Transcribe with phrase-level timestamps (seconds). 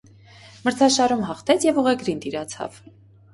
[0.67, 2.99] Մրցաշարում հաղթեց և ուղեգրին տիրացավ ն։